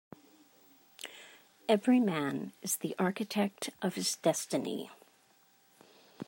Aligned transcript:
Every 1.69 1.99
man 1.99 2.53
is 2.63 2.75
the 2.77 2.95
architect 2.97 3.69
of 3.83 3.93
his 3.93 4.15
destiny. 4.15 4.89